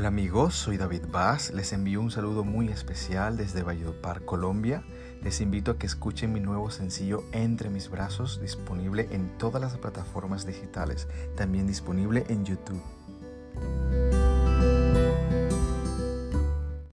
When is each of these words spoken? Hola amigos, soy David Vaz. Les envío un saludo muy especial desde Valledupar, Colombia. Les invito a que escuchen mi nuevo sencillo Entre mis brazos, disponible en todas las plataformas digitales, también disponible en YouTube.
Hola 0.00 0.08
amigos, 0.08 0.54
soy 0.54 0.78
David 0.78 1.02
Vaz. 1.10 1.50
Les 1.50 1.74
envío 1.74 2.00
un 2.00 2.10
saludo 2.10 2.42
muy 2.42 2.68
especial 2.68 3.36
desde 3.36 3.62
Valledupar, 3.62 4.24
Colombia. 4.24 4.82
Les 5.22 5.42
invito 5.42 5.72
a 5.72 5.78
que 5.78 5.84
escuchen 5.84 6.32
mi 6.32 6.40
nuevo 6.40 6.70
sencillo 6.70 7.22
Entre 7.32 7.68
mis 7.68 7.90
brazos, 7.90 8.40
disponible 8.40 9.08
en 9.10 9.36
todas 9.36 9.60
las 9.60 9.76
plataformas 9.76 10.46
digitales, 10.46 11.06
también 11.36 11.66
disponible 11.66 12.24
en 12.30 12.46
YouTube. 12.46 12.80